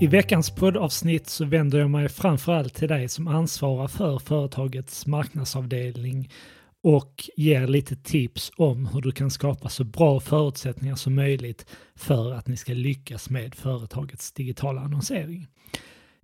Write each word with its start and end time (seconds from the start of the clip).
I 0.00 0.06
veckans 0.06 0.50
poddavsnitt 0.50 1.28
så 1.28 1.44
vänder 1.44 1.78
jag 1.78 1.90
mig 1.90 2.08
framförallt 2.08 2.74
till 2.74 2.88
dig 2.88 3.08
som 3.08 3.28
ansvarar 3.28 3.88
för 3.88 4.18
företagets 4.18 5.06
marknadsavdelning 5.06 6.30
och 6.82 7.30
ger 7.36 7.66
lite 7.66 7.96
tips 7.96 8.52
om 8.56 8.86
hur 8.86 9.00
du 9.00 9.12
kan 9.12 9.30
skapa 9.30 9.68
så 9.68 9.84
bra 9.84 10.20
förutsättningar 10.20 10.96
som 10.96 11.14
möjligt 11.14 11.66
för 11.96 12.32
att 12.32 12.46
ni 12.46 12.56
ska 12.56 12.72
lyckas 12.72 13.30
med 13.30 13.54
företagets 13.54 14.32
digitala 14.32 14.80
annonsering. 14.80 15.46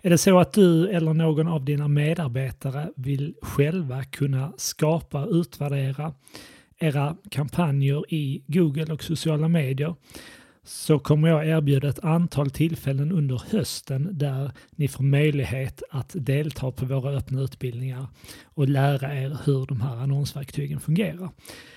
Är 0.03 0.11
det 0.11 0.19
så 0.19 0.39
att 0.39 0.53
du 0.53 0.89
eller 0.89 1.15
någon 1.15 1.49
av 1.49 1.65
dina 1.65 1.89
medarbetare 1.89 2.91
vill 2.97 3.35
själva 3.43 4.05
kunna 4.05 4.53
skapa 4.57 5.25
och 5.25 5.33
utvärdera 5.33 6.15
era 6.79 7.17
kampanjer 7.31 8.15
i 8.15 8.45
Google 8.47 8.93
och 8.93 9.03
sociala 9.03 9.49
medier 9.49 9.95
så 10.65 10.99
kommer 10.99 11.29
jag 11.29 11.49
erbjuda 11.49 11.89
ett 11.89 12.05
antal 12.05 12.51
tillfällen 12.51 13.13
under 13.13 13.43
hösten 13.51 14.09
där 14.13 14.51
ni 14.71 14.89
får 14.89 15.05
möjlighet 15.05 15.83
att 15.91 16.11
delta 16.15 16.73
på 16.73 16.87
våra 16.87 17.11
öppna 17.11 17.41
utbildningar 17.41 18.07
och 18.45 18.69
lära 18.69 19.15
er 19.15 19.39
hur 19.45 19.67
de 19.67 19.81
här 19.81 19.97
annonsverktygen 19.97 20.81
fungerar. 20.81 21.29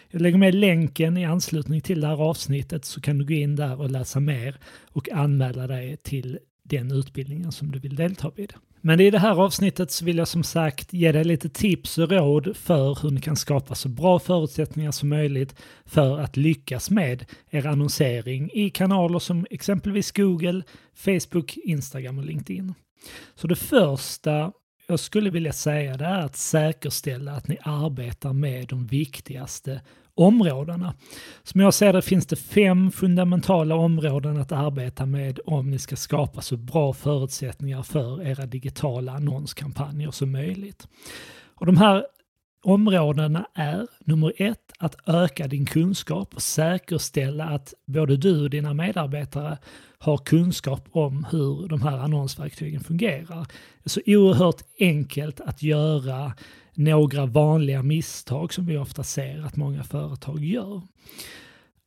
Jag 0.10 0.22
lägger 0.22 0.38
med 0.38 0.56
länken 0.56 1.18
i 1.18 1.26
anslutning 1.26 1.82
till 1.82 2.02
det 2.02 2.08
här 2.08 2.22
avsnittet 2.22 2.86
så 2.86 3.02
kan 3.02 3.18
du 3.18 3.26
gå 3.26 3.34
in 3.34 3.56
där 3.56 3.82
och 3.82 3.92
läsa 3.92 4.20
mer 4.20 4.56
och 4.92 5.10
anmäla 5.10 5.68
dig 5.68 5.98
till 5.98 6.40
den 6.64 6.92
utbildningen 6.92 7.52
som 7.52 7.72
du 7.72 7.80
vill 7.80 7.96
delta 7.96 8.32
vid. 8.36 8.54
Men 8.82 9.00
i 9.00 9.10
det 9.10 9.20
här 9.20 9.42
avsnittet 9.42 9.92
så 9.92 10.06
vill 10.06 10.18
jag 10.18 10.28
som 10.28 10.44
sagt 10.44 10.94
ge 10.94 11.12
dig 11.12 11.24
lite 11.24 11.50
tips 11.50 11.98
och 11.98 12.12
råd 12.12 12.58
för 12.58 13.00
hur 13.02 13.12
ni 13.12 13.22
kan 13.22 13.36
skapa 13.36 13.76
så 13.76 13.90
bra 13.90 14.20
förutsättningar 14.20 14.92
som 14.92 15.10
möjligt 15.10 15.56
för 15.86 16.20
att 16.20 16.38
lyckas 16.38 16.90
med 16.90 17.26
er 17.50 17.68
annonsering 17.68 18.52
i 18.54 18.70
kanaler 18.70 19.20
som 19.20 19.46
exempelvis 19.50 20.12
Google, 20.12 20.64
Facebook, 20.96 21.58
Instagram 21.58 22.18
och 22.18 22.26
LinkedIn. 22.26 22.74
Så 23.36 23.48
det 23.48 23.56
första 23.56 24.52
jag 24.88 25.00
skulle 25.00 25.30
vilja 25.30 25.54
säga 25.54 25.98
det 25.98 26.06
är 26.06 26.20
att 26.20 26.36
säkerställa 26.36 27.32
att 27.32 27.48
ni 27.48 27.58
arbetar 27.64 28.34
med 28.34 28.68
de 28.68 28.88
viktigaste 28.88 29.82
områdena. 30.16 30.94
Som 31.44 31.62
jag 31.62 31.74
ser 31.74 31.94
det 31.94 32.02
finns 32.02 32.26
det 32.26 32.36
fem 32.36 32.92
fundamentala 32.92 33.76
områden 33.76 34.38
att 34.38 34.52
arbeta 34.52 35.06
med 35.06 35.40
om 35.46 35.70
ni 35.70 35.80
ska 35.80 35.96
skapa 35.96 36.42
så 36.42 36.58
bra 36.58 36.94
förutsättningar 36.94 37.84
för 37.84 38.28
era 38.28 38.46
digitala 38.46 39.12
annonskampanjer 39.12 40.12
som 40.12 40.32
möjligt. 40.32 40.88
Och 41.56 41.66
de 41.66 41.78
här 41.78 42.06
områdena 42.64 43.48
är 43.54 43.88
nummer 44.06 44.34
ett 44.38 44.72
att 44.80 44.96
öka 45.06 45.48
din 45.48 45.66
kunskap 45.66 46.36
och 46.36 46.42
säkerställa 46.42 47.46
att 47.46 47.74
både 47.86 48.18
du 48.18 48.44
och 48.44 48.50
dina 48.50 48.74
medarbetare 48.74 49.58
har 50.00 50.18
kunskap 50.18 50.88
om 50.92 51.26
hur 51.32 51.68
de 51.68 51.82
här 51.82 51.98
annonsverktygen 51.98 52.84
fungerar. 52.84 53.46
Det 53.84 53.86
är 53.86 53.90
så 53.90 54.02
oerhört 54.06 54.62
enkelt 54.80 55.40
att 55.40 55.64
göra 55.64 56.34
några 56.74 57.26
vanliga 57.26 57.84
misstag 57.84 58.54
som 58.54 58.66
vi 58.66 58.78
ofta 58.78 59.04
ser 59.04 59.46
att 59.46 59.56
många 59.56 59.84
företag 59.84 60.44
gör. 60.44 60.82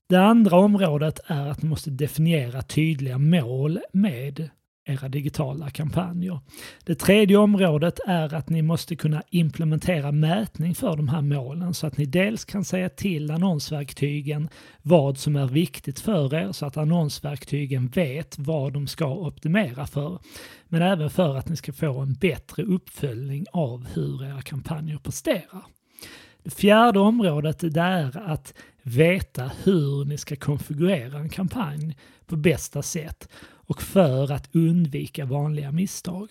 Det 0.08 0.16
andra 0.16 0.56
området 0.56 1.20
är 1.26 1.46
att 1.46 1.62
man 1.62 1.70
måste 1.70 1.90
definiera 1.90 2.62
tydliga 2.62 3.18
mål 3.18 3.80
med 3.92 4.50
era 4.90 5.08
digitala 5.08 5.70
kampanjer. 5.70 6.40
Det 6.84 6.94
tredje 6.94 7.36
området 7.36 8.00
är 8.06 8.34
att 8.34 8.48
ni 8.48 8.62
måste 8.62 8.96
kunna 8.96 9.22
implementera 9.30 10.12
mätning 10.12 10.74
för 10.74 10.96
de 10.96 11.08
här 11.08 11.22
målen 11.22 11.74
så 11.74 11.86
att 11.86 11.96
ni 11.96 12.06
dels 12.06 12.44
kan 12.44 12.64
säga 12.64 12.88
till 12.88 13.30
annonsverktygen 13.30 14.48
vad 14.82 15.18
som 15.18 15.36
är 15.36 15.46
viktigt 15.46 16.00
för 16.00 16.34
er 16.34 16.52
så 16.52 16.66
att 16.66 16.76
annonsverktygen 16.76 17.88
vet 17.88 18.38
vad 18.38 18.72
de 18.72 18.86
ska 18.86 19.06
optimera 19.06 19.86
för. 19.86 20.18
Men 20.68 20.82
även 20.82 21.10
för 21.10 21.36
att 21.36 21.48
ni 21.48 21.56
ska 21.56 21.72
få 21.72 21.98
en 21.98 22.14
bättre 22.14 22.62
uppföljning 22.62 23.46
av 23.52 23.86
hur 23.94 24.24
era 24.24 24.42
kampanjer 24.42 24.98
presterar. 24.98 25.64
Det 26.42 26.50
fjärde 26.50 26.98
området 27.00 27.62
är 27.62 28.18
att 28.18 28.54
veta 28.82 29.50
hur 29.64 30.04
ni 30.04 30.18
ska 30.18 30.36
konfigurera 30.36 31.18
en 31.18 31.28
kampanj 31.28 31.96
på 32.26 32.36
bästa 32.36 32.82
sätt 32.82 33.28
och 33.70 33.82
för 33.82 34.32
att 34.32 34.48
undvika 34.52 35.24
vanliga 35.24 35.72
misstag. 35.72 36.30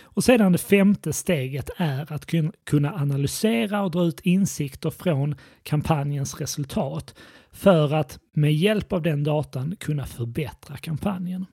Och 0.00 0.24
sedan 0.24 0.52
det 0.52 0.58
femte 0.58 1.12
steget 1.12 1.70
är 1.76 2.12
att 2.12 2.26
kunna 2.64 2.94
analysera 2.94 3.82
och 3.82 3.90
dra 3.90 4.04
ut 4.04 4.20
insikter 4.20 4.90
från 4.90 5.34
kampanjens 5.62 6.40
resultat 6.40 7.14
för 7.52 7.94
att 7.94 8.18
med 8.32 8.54
hjälp 8.54 8.92
av 8.92 9.02
den 9.02 9.24
datan 9.24 9.76
kunna 9.76 10.06
förbättra 10.06 10.76
kampanjen. 10.76 11.46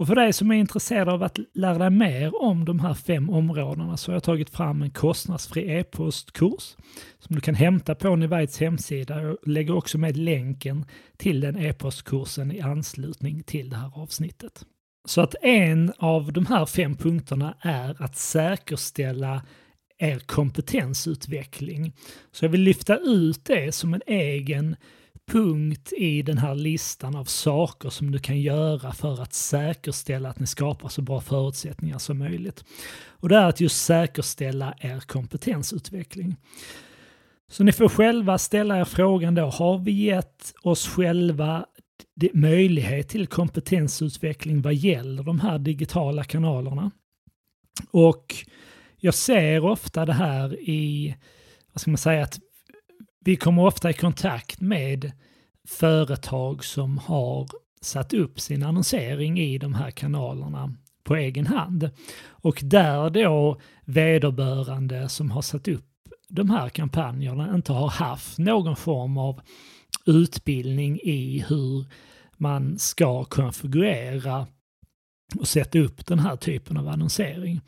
Och 0.00 0.06
för 0.06 0.14
dig 0.14 0.32
som 0.32 0.50
är 0.50 0.54
intresserad 0.54 1.08
av 1.08 1.22
att 1.22 1.38
lära 1.54 1.78
dig 1.78 1.90
mer 1.90 2.42
om 2.42 2.64
de 2.64 2.80
här 2.80 2.94
fem 2.94 3.30
områdena 3.30 3.96
så 3.96 4.10
har 4.10 4.14
jag 4.14 4.22
tagit 4.22 4.50
fram 4.50 4.82
en 4.82 4.90
kostnadsfri 4.90 5.78
e-postkurs 5.78 6.76
som 7.18 7.34
du 7.34 7.40
kan 7.40 7.54
hämta 7.54 7.94
på 7.94 8.16
Nivides 8.16 8.60
hemsida. 8.60 9.22
Jag 9.22 9.36
lägger 9.46 9.76
också 9.76 9.98
med 9.98 10.16
länken 10.16 10.84
till 11.16 11.40
den 11.40 11.58
e-postkursen 11.58 12.52
i 12.52 12.60
anslutning 12.60 13.42
till 13.42 13.70
det 13.70 13.76
här 13.76 13.90
avsnittet. 13.94 14.64
Så 15.04 15.20
att 15.20 15.34
en 15.42 15.92
av 15.98 16.32
de 16.32 16.46
här 16.46 16.66
fem 16.66 16.96
punkterna 16.96 17.54
är 17.60 18.02
att 18.02 18.16
säkerställa 18.16 19.42
er 19.98 20.18
kompetensutveckling. 20.18 21.92
Så 22.32 22.44
jag 22.44 22.50
vill 22.50 22.62
lyfta 22.62 22.96
ut 22.98 23.44
det 23.44 23.74
som 23.74 23.94
en 23.94 24.02
egen 24.06 24.76
punkt 25.30 25.92
i 25.96 26.22
den 26.22 26.38
här 26.38 26.54
listan 26.54 27.16
av 27.16 27.24
saker 27.24 27.90
som 27.90 28.10
du 28.10 28.18
kan 28.18 28.40
göra 28.40 28.92
för 28.92 29.22
att 29.22 29.32
säkerställa 29.32 30.28
att 30.28 30.40
ni 30.40 30.46
skapar 30.46 30.88
så 30.88 31.02
bra 31.02 31.20
förutsättningar 31.20 31.98
som 31.98 32.18
möjligt. 32.18 32.64
Och 33.08 33.28
det 33.28 33.36
är 33.36 33.48
att 33.48 33.60
just 33.60 33.84
säkerställa 33.84 34.74
er 34.80 35.00
kompetensutveckling. 35.00 36.36
Så 37.48 37.64
ni 37.64 37.72
får 37.72 37.88
själva 37.88 38.38
ställa 38.38 38.80
er 38.80 38.84
frågan 38.84 39.34
då, 39.34 39.46
har 39.46 39.78
vi 39.78 39.92
gett 39.92 40.54
oss 40.62 40.88
själva 40.88 41.66
möjlighet 42.32 43.08
till 43.08 43.26
kompetensutveckling 43.26 44.62
vad 44.62 44.74
gäller 44.74 45.22
de 45.22 45.40
här 45.40 45.58
digitala 45.58 46.24
kanalerna? 46.24 46.90
Och 47.90 48.34
jag 48.96 49.14
ser 49.14 49.64
ofta 49.64 50.06
det 50.06 50.12
här 50.12 50.60
i, 50.60 51.16
vad 51.72 51.80
ska 51.80 51.90
man 51.90 51.98
säga, 51.98 52.22
att 52.22 52.38
vi 53.24 53.36
kommer 53.36 53.64
ofta 53.64 53.90
i 53.90 53.92
kontakt 53.92 54.60
med 54.60 55.12
företag 55.68 56.64
som 56.64 56.98
har 56.98 57.48
satt 57.80 58.12
upp 58.12 58.40
sin 58.40 58.62
annonsering 58.62 59.40
i 59.40 59.58
de 59.58 59.74
här 59.74 59.90
kanalerna 59.90 60.74
på 61.04 61.16
egen 61.16 61.46
hand. 61.46 61.90
Och 62.28 62.60
där 62.62 63.10
då 63.10 63.60
vederbörande 63.84 65.08
som 65.08 65.30
har 65.30 65.42
satt 65.42 65.68
upp 65.68 65.86
de 66.28 66.50
här 66.50 66.68
kampanjerna 66.68 67.54
inte 67.54 67.72
har 67.72 67.88
haft 67.88 68.38
någon 68.38 68.76
form 68.76 69.18
av 69.18 69.40
utbildning 70.06 71.00
i 71.02 71.44
hur 71.48 71.84
man 72.36 72.78
ska 72.78 73.24
konfigurera 73.24 74.46
och 75.38 75.48
sätta 75.48 75.78
upp 75.78 76.06
den 76.06 76.18
här 76.18 76.36
typen 76.36 76.76
av 76.76 76.88
annonsering. 76.88 77.60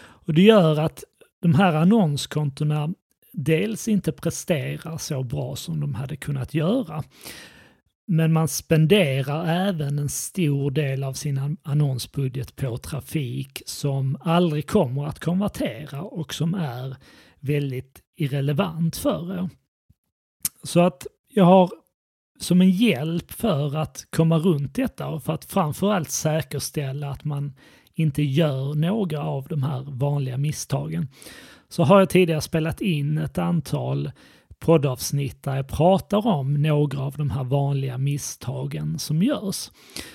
Och 0.00 0.34
det 0.34 0.42
gör 0.42 0.80
att 0.80 1.04
de 1.42 1.54
här 1.54 1.74
annonskontona 1.74 2.94
dels 3.32 3.88
inte 3.88 4.12
presterar 4.12 4.98
så 4.98 5.22
bra 5.22 5.56
som 5.56 5.80
de 5.80 5.94
hade 5.94 6.16
kunnat 6.16 6.54
göra. 6.54 7.02
Men 8.06 8.32
man 8.32 8.48
spenderar 8.48 9.68
även 9.68 9.98
en 9.98 10.08
stor 10.08 10.70
del 10.70 11.04
av 11.04 11.12
sin 11.12 11.56
annonsbudget 11.62 12.56
på 12.56 12.78
trafik 12.78 13.62
som 13.66 14.18
aldrig 14.20 14.66
kommer 14.66 15.06
att 15.06 15.18
konvertera 15.20 16.02
och 16.02 16.34
som 16.34 16.54
är 16.54 16.96
väldigt 17.40 18.00
irrelevant 18.16 18.96
för 18.96 19.38
er. 19.38 19.50
Så 20.62 20.80
att 20.80 21.06
jag 21.28 21.44
har 21.44 21.70
som 22.40 22.60
en 22.60 22.70
hjälp 22.70 23.32
för 23.32 23.76
att 23.76 24.06
komma 24.10 24.38
runt 24.38 24.74
detta 24.74 25.08
och 25.08 25.22
för 25.22 25.32
att 25.32 25.44
framförallt 25.44 26.10
säkerställa 26.10 27.10
att 27.10 27.24
man 27.24 27.52
inte 28.00 28.22
gör 28.22 28.74
några 28.74 29.22
av 29.22 29.46
de 29.48 29.62
här 29.62 29.84
vanliga 29.88 30.38
misstagen 30.38 31.08
så 31.68 31.84
har 31.84 31.98
jag 31.98 32.10
tidigare 32.10 32.40
spelat 32.40 32.80
in 32.80 33.18
ett 33.18 33.38
antal 33.38 34.10
poddavsnitt 34.58 35.42
där 35.42 35.56
jag 35.56 35.68
pratar 35.68 36.26
om 36.26 36.54
några 36.54 37.00
av 37.00 37.14
de 37.16 37.30
här 37.30 37.44
vanliga 37.44 37.98
misstagen 37.98 38.98
som 38.98 39.22
görs. 39.22 39.70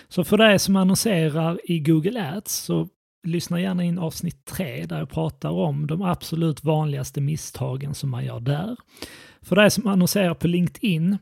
Så 0.08 0.24
för 0.24 0.38
dig 0.38 0.60
som 0.60 0.76
annonserar 0.76 1.60
i 1.64 1.80
Google 1.80 2.32
Ads 2.32 2.56
så 2.56 2.88
lyssna 3.28 3.62
gärna 3.62 3.84
in 3.84 4.00
avsnitt 4.00 4.46
3 4.46 4.86
där 4.86 5.00
jag 5.00 5.10
pratar 5.10 5.50
om 5.50 5.88
de 5.88 6.02
absolut 6.02 6.64
vanligaste 6.64 7.22
misstagen 7.22 7.94
som 7.94 8.10
man 8.10 8.26
gör 8.26 8.40
där. 8.40 8.76
För 9.42 9.56
dig 9.56 9.72
som 9.72 9.88
annonserar 9.88 10.34
på 10.34 10.48
LinkedIn 10.48 11.18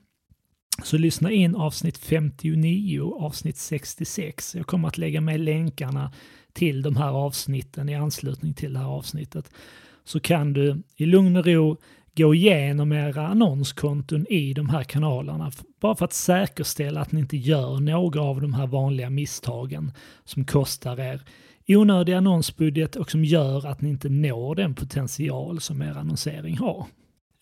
så 0.84 0.98
lyssna 0.98 1.32
in 1.32 1.56
avsnitt 1.56 1.98
59, 1.98 3.14
avsnitt 3.20 3.58
66. 3.58 4.56
Jag 4.56 4.68
kommer 4.68 4.88
att 4.88 4.98
lägga 4.98 5.22
med 5.22 5.40
länkarna 5.40 6.12
till 6.54 6.82
de 6.82 6.96
här 6.96 7.12
avsnitten 7.12 7.90
i 7.90 7.96
anslutning 7.96 8.54
till 8.54 8.74
det 8.74 8.80
här 8.80 8.88
avsnittet 8.88 9.52
så 10.04 10.20
kan 10.20 10.54
du 10.54 10.84
i 10.96 11.06
lugn 11.06 11.38
och 11.38 11.46
ro 11.46 11.78
gå 12.16 12.36
igenom 12.36 12.92
era 12.92 13.28
annonskonton 13.28 14.26
i 14.30 14.54
de 14.54 14.70
här 14.70 14.84
kanalerna 14.84 15.52
bara 15.80 15.96
för 15.96 16.06
att 16.06 16.14
säkerställa 16.14 17.02
att 17.02 17.12
ni 17.12 17.20
inte 17.20 17.38
gör 17.38 17.80
några 17.80 18.22
av 18.22 18.42
de 18.42 18.54
här 18.54 18.68
vanliga 18.68 19.10
misstagen 19.10 19.92
som 20.26 20.46
kostar 20.46 21.00
er 21.00 21.22
onödig 21.68 22.14
annonsbudget 22.14 22.96
och 22.96 23.12
som 23.12 23.26
gör 23.26 23.68
att 23.68 23.82
ni 23.82 23.90
inte 23.90 24.10
når 24.10 24.56
den 24.56 24.76
potential 24.76 25.62
som 25.62 25.82
er 25.82 25.98
annonsering 25.98 26.58
har. 26.58 26.86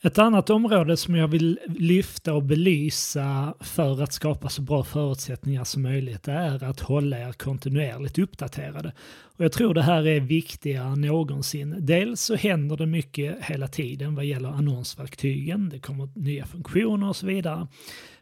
Ett 0.03 0.19
annat 0.19 0.49
område 0.49 0.97
som 0.97 1.15
jag 1.15 1.27
vill 1.27 1.59
lyfta 1.67 2.33
och 2.33 2.43
belysa 2.43 3.53
för 3.59 4.03
att 4.03 4.13
skapa 4.13 4.49
så 4.49 4.61
bra 4.61 4.83
förutsättningar 4.83 5.63
som 5.63 5.81
möjligt 5.81 6.27
är 6.27 6.63
att 6.63 6.79
hålla 6.79 7.19
er 7.19 7.31
kontinuerligt 7.31 8.19
uppdaterade. 8.19 8.93
Och 9.37 9.45
jag 9.45 9.51
tror 9.51 9.73
det 9.73 9.81
här 9.81 10.07
är 10.07 10.19
viktigare 10.19 10.87
än 10.87 11.01
någonsin. 11.01 11.75
Dels 11.79 12.21
så 12.21 12.35
händer 12.35 12.77
det 12.77 12.85
mycket 12.85 13.45
hela 13.45 13.67
tiden 13.67 14.15
vad 14.15 14.25
gäller 14.25 14.49
annonsverktygen, 14.49 15.69
det 15.69 15.79
kommer 15.79 16.09
nya 16.15 16.45
funktioner 16.45 17.09
och 17.09 17.15
så 17.15 17.25
vidare. 17.25 17.67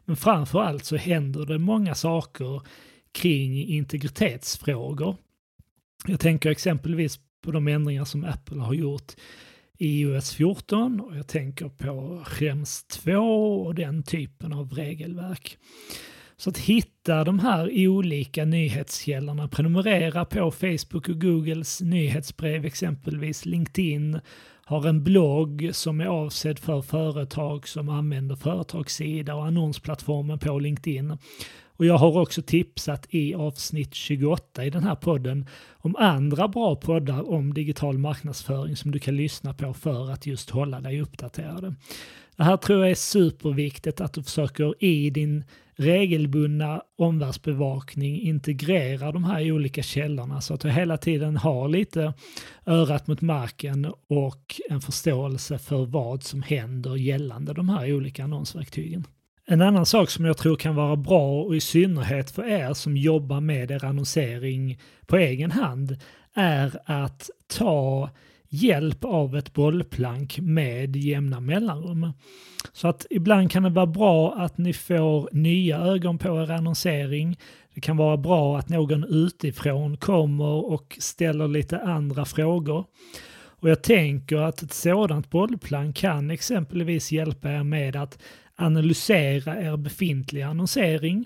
Men 0.05 0.15
framför 0.15 0.61
allt 0.61 0.85
så 0.85 0.95
händer 0.95 1.45
det 1.45 1.57
många 1.57 1.95
saker 1.95 2.61
kring 3.11 3.65
integritetsfrågor. 3.67 5.15
Jag 6.07 6.19
tänker 6.19 6.49
exempelvis 6.49 7.19
på 7.41 7.51
de 7.51 7.67
ändringar 7.67 8.05
som 8.05 8.25
Apple 8.25 8.61
har 8.61 8.73
gjort 8.73 9.13
iOS 9.81 10.33
14 10.33 10.99
och 10.99 11.17
jag 11.17 11.27
tänker 11.27 11.69
på 11.69 12.23
REMS 12.39 12.83
2 12.83 13.13
och 13.65 13.75
den 13.75 14.03
typen 14.03 14.53
av 14.53 14.73
regelverk. 14.73 15.57
Så 16.37 16.49
att 16.49 16.57
hitta 16.57 17.23
de 17.23 17.39
här 17.39 17.87
olika 17.87 18.45
nyhetskällorna, 18.45 19.47
prenumerera 19.47 20.25
på 20.25 20.51
Facebook 20.51 21.09
och 21.09 21.21
Googles 21.21 21.81
nyhetsbrev, 21.81 22.65
exempelvis 22.65 23.45
LinkedIn, 23.45 24.19
har 24.65 24.87
en 24.87 25.03
blogg 25.03 25.69
som 25.73 26.01
är 26.01 26.05
avsedd 26.05 26.59
för 26.59 26.81
företag 26.81 27.67
som 27.67 27.89
använder 27.89 28.35
företagssida 28.35 29.35
och 29.35 29.45
annonsplattformen 29.45 30.39
på 30.39 30.59
LinkedIn. 30.59 31.17
Och 31.79 31.85
jag 31.85 31.97
har 31.97 32.21
också 32.21 32.41
tipsat 32.41 33.07
i 33.09 33.35
avsnitt 33.35 33.93
28 33.93 34.65
i 34.65 34.69
den 34.69 34.83
här 34.83 34.95
podden 34.95 35.45
om 35.77 35.95
andra 35.95 36.47
bra 36.47 36.75
poddar 36.75 37.29
om 37.29 37.53
digital 37.53 37.97
marknadsföring 37.97 38.75
som 38.75 38.91
du 38.91 38.99
kan 38.99 39.15
lyssna 39.15 39.53
på 39.53 39.73
för 39.73 40.11
att 40.11 40.25
just 40.25 40.49
hålla 40.49 40.79
dig 40.81 41.01
uppdaterad. 41.01 41.75
Det 42.35 42.43
här 42.43 42.57
tror 42.57 42.79
jag 42.79 42.91
är 42.91 42.95
superviktigt 42.95 44.01
att 44.01 44.13
du 44.13 44.23
försöker 44.23 44.83
i 44.83 45.09
din 45.09 45.43
regelbundna 45.75 46.81
omvärldsbevakning 46.97 48.21
integrera 48.21 49.11
de 49.11 49.23
här 49.23 49.51
olika 49.51 49.83
källorna 49.83 50.41
så 50.41 50.53
att 50.53 50.61
du 50.61 50.69
hela 50.69 50.97
tiden 50.97 51.37
har 51.37 51.67
lite 51.67 52.13
örat 52.65 53.07
mot 53.07 53.21
marken 53.21 53.93
och 54.07 54.55
en 54.69 54.81
förståelse 54.81 55.57
för 55.57 55.85
vad 55.85 56.23
som 56.23 56.41
händer 56.41 56.95
gällande 56.95 57.53
de 57.53 57.69
här 57.69 57.93
olika 57.93 58.23
annonsverktygen. 58.23 59.05
En 59.51 59.61
annan 59.61 59.85
sak 59.85 60.09
som 60.09 60.25
jag 60.25 60.37
tror 60.37 60.55
kan 60.55 60.75
vara 60.75 60.95
bra 60.95 61.41
och 61.41 61.55
i 61.55 61.59
synnerhet 61.59 62.31
för 62.31 62.43
er 62.43 62.73
som 62.73 62.97
jobbar 62.97 63.39
med 63.39 63.71
er 63.71 63.85
annonsering 63.85 64.79
på 65.05 65.17
egen 65.17 65.51
hand 65.51 65.97
är 66.33 66.79
att 66.85 67.29
ta 67.57 68.09
hjälp 68.49 69.05
av 69.05 69.37
ett 69.37 69.53
bollplank 69.53 70.39
med 70.39 70.95
jämna 70.95 71.39
mellanrum. 71.39 72.13
Så 72.73 72.87
att 72.87 73.05
ibland 73.09 73.51
kan 73.51 73.63
det 73.63 73.69
vara 73.69 73.85
bra 73.85 74.33
att 74.33 74.57
ni 74.57 74.73
får 74.73 75.29
nya 75.31 75.77
ögon 75.77 76.17
på 76.17 76.41
er 76.41 76.51
annonsering. 76.51 77.39
Det 77.73 77.81
kan 77.81 77.97
vara 77.97 78.17
bra 78.17 78.57
att 78.57 78.69
någon 78.69 79.03
utifrån 79.03 79.97
kommer 79.97 80.71
och 80.71 80.97
ställer 80.99 81.47
lite 81.47 81.79
andra 81.79 82.25
frågor. 82.25 82.85
Och 83.61 83.69
jag 83.69 83.83
tänker 83.83 84.37
att 84.37 84.61
ett 84.61 84.73
sådant 84.73 85.29
bollplank 85.29 85.95
kan 85.95 86.31
exempelvis 86.31 87.11
hjälpa 87.11 87.51
er 87.51 87.63
med 87.63 87.95
att 87.95 88.19
analysera 88.61 89.61
er 89.61 89.77
befintliga 89.77 90.47
annonsering, 90.47 91.25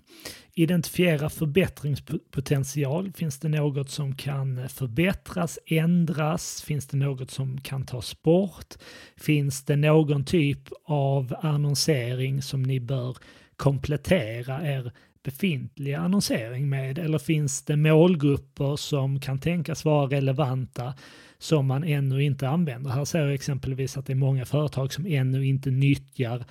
identifiera 0.54 1.30
förbättringspotential. 1.30 3.12
Finns 3.12 3.40
det 3.40 3.50
något 3.50 3.90
som 3.90 4.16
kan 4.16 4.70
förbättras, 4.70 5.60
ändras? 5.66 6.62
Finns 6.62 6.88
det 6.88 6.98
något 6.98 7.32
som 7.32 7.62
kan 7.62 7.86
tas 7.86 8.22
bort? 8.22 8.74
Finns 9.18 9.66
det 9.66 9.76
någon 9.76 10.26
typ 10.26 10.70
av 10.86 11.36
annonsering 11.42 12.42
som 12.42 12.64
ni 12.64 12.80
bör 12.80 13.18
komplettera 13.56 14.68
er 14.72 14.92
befintliga 15.24 16.00
annonsering 16.00 16.70
med? 16.70 17.00
Eller 17.00 17.20
finns 17.20 17.64
det 17.64 17.76
målgrupper 17.76 18.76
som 18.76 19.20
kan 19.20 19.40
tänkas 19.40 19.86
vara 19.86 20.10
relevanta 20.10 20.94
som 21.38 21.66
man 21.66 21.84
ännu 21.84 22.24
inte 22.24 22.50
använder? 22.50 22.92
Här 22.92 23.06
ser 23.06 23.20
jag 23.20 23.34
exempelvis 23.34 23.98
att 23.98 24.06
det 24.06 24.14
är 24.14 24.16
många 24.16 24.46
företag 24.46 24.94
som 24.94 25.06
ännu 25.06 25.46
inte 25.46 25.72
nyttjar 25.72 26.46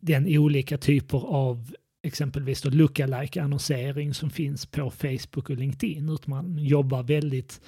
den 0.00 0.26
olika 0.28 0.78
typer 0.78 1.18
av 1.18 1.74
exempelvis 2.02 2.62
då 2.62 2.70
lookalike 2.70 3.42
annonsering 3.42 4.14
som 4.14 4.30
finns 4.30 4.66
på 4.66 4.90
Facebook 4.90 5.50
och 5.50 5.56
LinkedIn 5.56 6.08
utan 6.08 6.30
man 6.30 6.58
jobbar 6.58 7.02
väldigt 7.02 7.60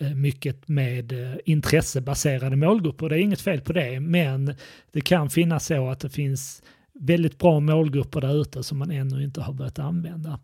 eh, 0.00 0.14
mycket 0.14 0.68
med 0.68 1.12
eh, 1.12 1.38
intressebaserade 1.44 2.56
målgrupper. 2.56 3.08
Det 3.08 3.16
är 3.16 3.20
inget 3.20 3.40
fel 3.40 3.60
på 3.60 3.72
det, 3.72 4.00
men 4.00 4.54
det 4.92 5.00
kan 5.00 5.30
finnas 5.30 5.66
så 5.66 5.88
att 5.88 6.00
det 6.00 6.10
finns 6.10 6.62
väldigt 7.00 7.38
bra 7.38 7.60
målgrupper 7.60 8.20
där 8.20 8.40
ute 8.40 8.62
som 8.62 8.78
man 8.78 8.90
ännu 8.90 9.24
inte 9.24 9.40
har 9.40 9.52
börjat 9.52 9.78
använda. 9.78 10.40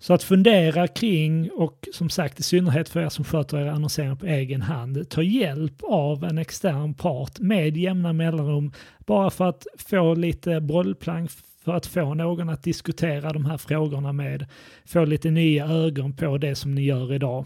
Så 0.00 0.14
att 0.14 0.22
fundera 0.22 0.88
kring 0.88 1.50
och 1.50 1.88
som 1.92 2.10
sagt 2.10 2.40
i 2.40 2.42
synnerhet 2.42 2.88
för 2.88 3.00
er 3.00 3.08
som 3.08 3.24
sköter 3.24 3.58
era 3.58 3.72
annonsering 3.72 4.16
på 4.16 4.26
egen 4.26 4.62
hand, 4.62 5.10
ta 5.10 5.22
hjälp 5.22 5.82
av 5.82 6.24
en 6.24 6.38
extern 6.38 6.94
part 6.94 7.38
med 7.38 7.76
jämna 7.76 8.12
mellanrum 8.12 8.72
bara 8.98 9.30
för 9.30 9.44
att 9.44 9.66
få 9.78 10.14
lite 10.14 10.60
bollplank 10.60 11.30
för 11.64 11.74
att 11.74 11.86
få 11.86 12.14
någon 12.14 12.48
att 12.48 12.62
diskutera 12.62 13.32
de 13.32 13.44
här 13.44 13.58
frågorna 13.58 14.12
med, 14.12 14.46
få 14.84 15.04
lite 15.04 15.30
nya 15.30 15.66
ögon 15.66 16.16
på 16.16 16.38
det 16.38 16.54
som 16.54 16.74
ni 16.74 16.82
gör 16.82 17.12
idag. 17.12 17.44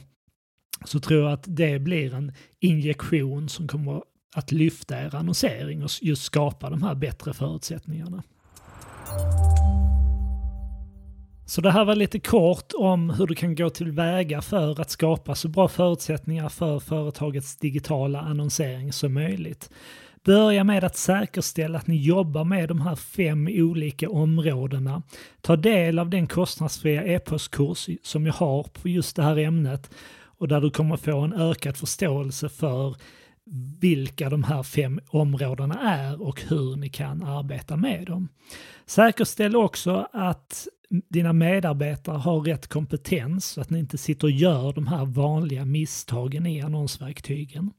Så 0.84 1.00
tror 1.00 1.22
jag 1.22 1.32
att 1.32 1.44
det 1.46 1.78
blir 1.78 2.14
en 2.14 2.32
injektion 2.60 3.48
som 3.48 3.68
kommer 3.68 4.02
att 4.34 4.52
lyfta 4.52 5.02
er 5.02 5.14
annonsering 5.14 5.84
och 5.84 5.90
just 6.00 6.22
skapa 6.22 6.70
de 6.70 6.82
här 6.82 6.94
bättre 6.94 7.34
förutsättningarna. 7.34 8.22
Så 11.44 11.60
det 11.60 11.70
här 11.70 11.84
var 11.84 11.94
lite 11.94 12.18
kort 12.20 12.72
om 12.78 13.10
hur 13.10 13.26
du 13.26 13.34
kan 13.34 13.54
gå 13.54 13.70
tillväga 13.70 14.42
för 14.42 14.80
att 14.80 14.90
skapa 14.90 15.34
så 15.34 15.48
bra 15.48 15.68
förutsättningar 15.68 16.48
för 16.48 16.78
företagets 16.78 17.56
digitala 17.56 18.20
annonsering 18.20 18.92
som 18.92 19.14
möjligt. 19.14 19.70
Börja 20.24 20.64
med 20.64 20.84
att 20.84 20.96
säkerställa 20.96 21.78
att 21.78 21.86
ni 21.86 21.96
jobbar 21.96 22.44
med 22.44 22.68
de 22.68 22.80
här 22.80 22.96
fem 22.96 23.48
olika 23.50 24.10
områdena. 24.10 25.02
Ta 25.40 25.56
del 25.56 25.98
av 25.98 26.10
den 26.10 26.26
kostnadsfria 26.26 27.04
e-postkurs 27.04 27.88
som 28.02 28.26
jag 28.26 28.34
har 28.34 28.62
på 28.62 28.88
just 28.88 29.16
det 29.16 29.22
här 29.22 29.38
ämnet 29.38 29.90
och 30.24 30.48
där 30.48 30.60
du 30.60 30.70
kommer 30.70 30.96
få 30.96 31.20
en 31.20 31.32
ökad 31.32 31.76
förståelse 31.76 32.48
för 32.48 32.96
vilka 33.80 34.30
de 34.30 34.44
här 34.44 34.62
fem 34.62 35.00
områdena 35.08 35.80
är 35.80 36.22
och 36.22 36.42
hur 36.42 36.76
ni 36.76 36.88
kan 36.88 37.22
arbeta 37.22 37.76
med 37.76 38.06
dem. 38.06 38.28
Säkerställ 38.86 39.56
också 39.56 40.08
att 40.12 40.68
dina 41.08 41.32
medarbetare 41.32 42.16
har 42.16 42.40
rätt 42.40 42.66
kompetens 42.66 43.44
så 43.44 43.60
att 43.60 43.70
ni 43.70 43.78
inte 43.78 43.98
sitter 43.98 44.26
och 44.26 44.30
gör 44.30 44.72
de 44.72 44.86
här 44.86 45.04
vanliga 45.04 45.64
misstagen 45.64 46.46
i 46.46 46.60
annonsverktygen. 46.60 47.70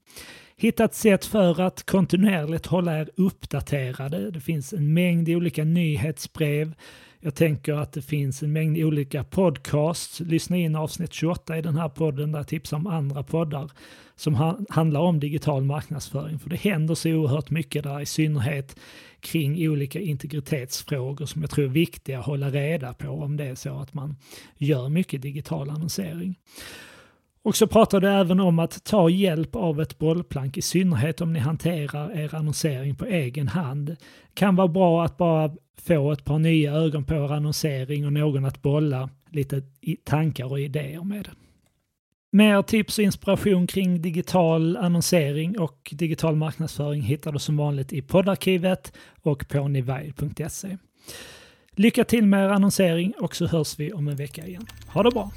Hitta 0.55 0.83
ett 0.83 0.95
sätt 0.95 1.25
för 1.25 1.61
att 1.61 1.85
kontinuerligt 1.85 2.65
hålla 2.65 2.99
er 2.99 3.09
uppdaterade. 3.15 4.31
Det 4.31 4.41
finns 4.41 4.73
en 4.73 4.93
mängd 4.93 5.29
olika 5.29 5.63
nyhetsbrev. 5.63 6.73
Jag 7.25 7.35
tänker 7.35 7.73
att 7.73 7.93
det 7.93 8.01
finns 8.01 8.43
en 8.43 8.53
mängd 8.53 8.77
olika 8.77 9.23
podcasts. 9.23 10.19
Lyssna 10.19 10.57
in 10.57 10.75
avsnitt 10.75 11.13
28 11.13 11.57
i 11.57 11.61
den 11.61 11.75
här 11.75 11.89
podden 11.89 12.31
där 12.31 12.39
jag 12.39 12.47
tipsar 12.47 12.77
om 12.77 12.87
andra 12.87 13.23
poddar 13.23 13.71
som 14.15 14.55
handlar 14.69 14.99
om 14.99 15.19
digital 15.19 15.63
marknadsföring. 15.63 16.39
För 16.39 16.49
det 16.49 16.55
händer 16.55 16.95
så 16.95 17.09
oerhört 17.09 17.49
mycket 17.49 17.83
där, 17.83 18.01
i 18.01 18.05
synnerhet 18.05 18.75
kring 19.19 19.69
olika 19.69 19.99
integritetsfrågor 19.99 21.25
som 21.25 21.41
jag 21.41 21.51
tror 21.51 21.65
är 21.65 21.69
viktiga 21.69 22.19
att 22.19 22.25
hålla 22.25 22.49
reda 22.49 22.93
på 22.93 23.09
om 23.09 23.37
det 23.37 23.45
är 23.45 23.55
så 23.55 23.79
att 23.79 23.93
man 23.93 24.15
gör 24.57 24.89
mycket 24.89 25.21
digital 25.21 25.69
annonsering. 25.69 26.35
Och 27.43 27.55
så 27.55 27.67
pratar 27.67 27.99
du 27.99 28.09
även 28.09 28.39
om 28.39 28.59
att 28.59 28.83
ta 28.83 29.09
hjälp 29.09 29.55
av 29.55 29.81
ett 29.81 29.97
bollplank, 29.97 30.57
i 30.57 30.61
synnerhet 30.61 31.21
om 31.21 31.33
ni 31.33 31.39
hanterar 31.39 32.17
er 32.17 32.35
annonsering 32.35 32.95
på 32.95 33.05
egen 33.05 33.47
hand. 33.47 33.95
kan 34.33 34.55
vara 34.55 34.67
bra 34.67 35.05
att 35.05 35.17
bara 35.17 35.51
få 35.77 36.11
ett 36.11 36.25
par 36.25 36.39
nya 36.39 36.73
ögon 36.73 37.03
på 37.03 37.13
er 37.13 37.33
annonsering 37.33 38.05
och 38.05 38.13
någon 38.13 38.45
att 38.45 38.61
bolla 38.61 39.09
lite 39.29 39.61
tankar 40.03 40.51
och 40.51 40.59
idéer 40.59 41.03
med. 41.03 41.29
Mer 42.31 42.61
tips 42.61 42.97
och 42.97 43.03
inspiration 43.03 43.67
kring 43.67 44.01
digital 44.01 44.77
annonsering 44.77 45.59
och 45.59 45.89
digital 45.91 46.35
marknadsföring 46.35 47.01
hittar 47.01 47.31
du 47.31 47.39
som 47.39 47.57
vanligt 47.57 47.93
i 47.93 48.01
poddarkivet 48.01 48.93
och 49.21 49.47
på 49.47 49.67
nivide.se. 49.67 50.77
Lycka 51.71 52.03
till 52.03 52.25
med 52.25 52.45
er 52.45 52.49
annonsering 52.49 53.13
och 53.19 53.35
så 53.35 53.47
hörs 53.47 53.79
vi 53.79 53.93
om 53.93 54.07
en 54.07 54.15
vecka 54.15 54.47
igen. 54.47 54.65
Ha 54.87 55.03
det 55.03 55.11
bra! 55.11 55.31